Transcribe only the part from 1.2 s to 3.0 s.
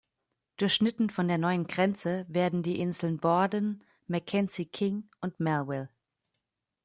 der neuen Grenze werden die